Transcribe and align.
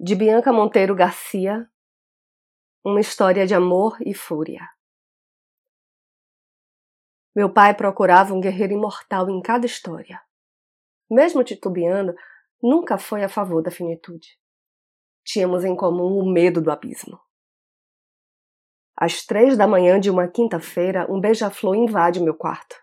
de 0.00 0.14
Bianca 0.14 0.52
Monteiro 0.52 0.94
Garcia, 0.94 1.68
uma 2.84 3.00
história 3.00 3.44
de 3.44 3.52
amor 3.52 3.98
e 4.06 4.14
fúria. 4.14 4.70
Meu 7.34 7.52
pai 7.52 7.74
procurava 7.74 8.32
um 8.32 8.40
guerreiro 8.40 8.74
imortal 8.74 9.28
em 9.28 9.42
cada 9.42 9.66
história. 9.66 10.22
Mesmo 11.10 11.42
titubeando, 11.42 12.14
nunca 12.62 12.96
foi 12.96 13.24
a 13.24 13.28
favor 13.28 13.60
da 13.60 13.72
finitude. 13.72 14.38
Tínhamos 15.24 15.64
em 15.64 15.74
comum 15.74 16.20
o 16.20 16.32
medo 16.32 16.62
do 16.62 16.70
abismo. 16.70 17.20
Às 18.96 19.26
três 19.26 19.56
da 19.56 19.66
manhã 19.66 19.98
de 19.98 20.10
uma 20.10 20.28
quinta-feira, 20.28 21.10
um 21.10 21.20
beija-flor 21.20 21.74
invade 21.74 22.20
meu 22.20 22.36
quarto. 22.36 22.76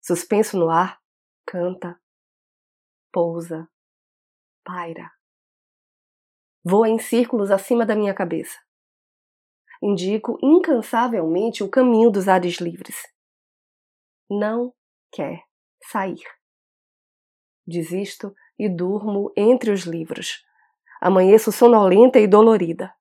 Suspenso 0.00 0.58
no 0.58 0.70
ar, 0.70 0.98
canta, 1.46 2.00
pousa, 3.12 3.68
paira 4.64 5.13
voa 6.64 6.88
em 6.88 6.98
círculos 6.98 7.50
acima 7.50 7.84
da 7.84 7.94
minha 7.94 8.14
cabeça. 8.14 8.58
Indico 9.82 10.38
incansavelmente 10.42 11.62
o 11.62 11.68
caminho 11.68 12.10
dos 12.10 12.26
ares 12.26 12.56
livres. 12.56 12.96
Não 14.30 14.72
quer 15.12 15.42
sair. 15.90 16.24
Desisto 17.66 18.34
e 18.58 18.68
durmo 18.68 19.30
entre 19.36 19.70
os 19.70 19.82
livros. 19.82 20.42
Amanheço 21.00 21.52
sonolenta 21.52 22.18
e 22.18 22.26
dolorida. 22.26 22.94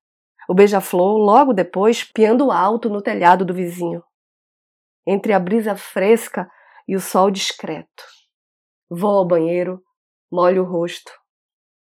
O 0.49 0.53
beija-flor, 0.53 1.17
logo 1.17 1.53
depois, 1.53 2.03
piando 2.03 2.51
alto 2.51 2.89
no 2.89 3.01
telhado 3.01 3.45
do 3.45 3.53
vizinho. 3.53 4.03
Entre 5.07 5.31
a 5.31 5.39
brisa 5.39 5.75
fresca 5.75 6.51
e 6.85 6.97
o 6.97 6.99
sol 6.99 7.31
discreto. 7.31 8.03
Vou 8.89 9.11
ao 9.11 9.25
banheiro, 9.25 9.81
molho 10.29 10.63
o 10.63 10.65
rosto, 10.65 11.11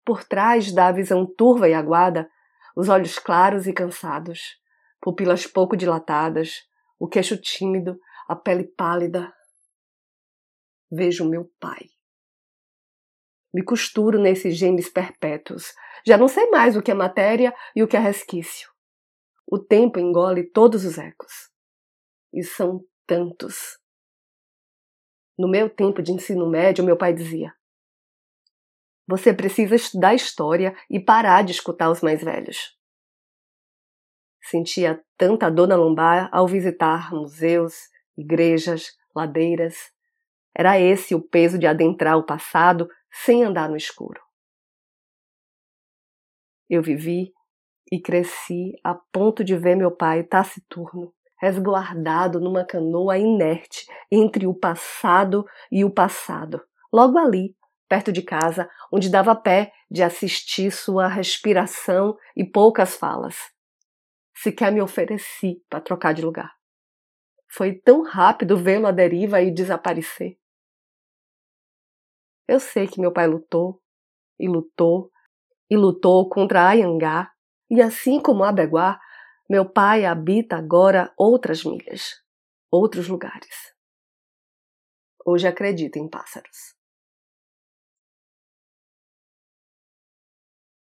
por 0.07 0.23
trás 0.23 0.73
da 0.73 0.93
visão 0.93 1.27
turva 1.27 1.69
e 1.69 1.75
aguada, 1.75 2.31
os 2.77 2.89
olhos 2.89 3.19
claros 3.19 3.67
e 3.67 3.73
cansados, 3.73 4.57
pupilas 5.01 5.49
pouco 5.49 5.77
dilatadas, 5.77 6.65
o 6.97 7.09
queixo 7.09 7.37
tímido, 7.37 7.99
a 8.29 8.37
pele 8.37 8.65
pálida. 8.65 9.35
Vejo 10.89 11.29
meu 11.29 11.51
pai. 11.59 11.91
Me 13.53 13.65
costuro 13.65 14.21
nesses 14.21 14.57
genes 14.57 14.89
perpétuos. 14.89 15.75
Já 16.07 16.17
não 16.17 16.29
sei 16.29 16.49
mais 16.51 16.77
o 16.77 16.83
que 16.83 16.93
é 16.93 16.95
matéria 16.95 17.53
e 17.75 17.83
o 17.83 17.89
que 17.89 17.97
é 17.97 18.01
resquício. 18.01 18.71
O 19.45 19.59
tempo 19.59 19.99
engole 19.99 20.45
todos 20.45 20.85
os 20.85 20.99
ecos. 20.99 21.51
E 22.33 22.45
são 22.45 22.85
tantos. 23.07 23.79
No 25.37 25.49
meu 25.49 25.69
tempo 25.69 26.01
de 26.01 26.13
ensino 26.13 26.49
médio, 26.49 26.85
meu 26.85 26.97
pai 26.97 27.13
dizia: 27.13 27.56
você 29.07 29.33
precisa 29.33 29.77
estudar 29.77 30.15
história 30.15 30.75
e 30.91 30.99
parar 30.99 31.43
de 31.43 31.53
escutar 31.53 31.91
os 31.91 32.01
mais 32.01 32.23
velhos. 32.23 32.77
Sentia 34.43 35.03
tanta 35.17 35.51
dor 35.51 35.69
na 35.69 35.77
lombar 35.77 36.29
ao 36.33 36.47
visitar 36.47 37.13
museus, 37.13 37.75
igrejas, 38.17 38.97
ladeiras. 39.15 39.75
Era 40.55 40.81
esse 40.81 41.15
o 41.15 41.21
peso 41.21 41.59
de 41.59 41.67
adentrar 41.67 42.17
o 42.17 42.25
passado 42.25 42.89
sem 43.11 43.45
andar 43.45 43.69
no 43.69 43.77
escuro. 43.77 44.21
Eu 46.69 46.83
vivi 46.83 47.33
e 47.91 48.01
cresci 48.01 48.73
a 48.83 48.95
ponto 48.95 49.45
de 49.45 49.57
ver 49.57 49.77
meu 49.77 49.91
pai 49.91 50.25
taciturno, 50.25 51.13
resguardado 51.41 52.41
numa 52.41 52.65
canoa 52.65 53.19
inerte 53.19 53.87
entre 54.11 54.47
o 54.47 54.55
passado 54.55 55.45
e 55.71 55.85
o 55.85 55.91
passado, 55.91 56.61
logo 56.93 57.19
ali, 57.19 57.55
perto 57.89 58.13
de 58.13 58.23
casa, 58.23 58.69
onde 58.93 59.11
dava 59.11 59.35
pé 59.35 59.73
de 59.91 60.03
assistir 60.03 60.71
sua 60.71 61.07
respiração 61.09 62.17
e 62.37 62.45
poucas 62.45 62.97
falas. 62.97 63.37
Sequer 64.37 64.73
me 64.73 64.83
ofereci 64.83 65.63
para 65.71 65.81
trocar 65.81 66.13
de 66.13 66.23
lugar. 66.23 66.55
Foi 67.49 67.75
tão 67.75 68.03
rápido 68.03 68.57
vê-lo 68.57 68.87
à 68.87 68.93
deriva 68.93 69.41
e 69.41 69.51
desaparecer. 69.51 70.39
Eu 72.47 72.61
sei 72.61 72.87
que 72.87 73.01
meu 73.01 73.13
pai 73.13 73.27
lutou, 73.27 73.83
e 74.39 74.49
lutou, 74.49 75.11
e 75.71 75.77
lutou 75.77 76.29
contra 76.29 76.69
Ayangá, 76.69 77.33
e 77.69 77.81
assim 77.81 78.21
como 78.21 78.45
Abeguá, 78.45 79.01
meu 79.49 79.69
pai 79.69 80.05
habita 80.05 80.57
agora 80.57 81.13
outras 81.17 81.65
milhas, 81.65 82.23
outros 82.71 83.09
lugares. 83.09 83.75
Hoje 85.25 85.49
acredito 85.49 85.97
em 85.97 86.09
pássaros. 86.09 86.77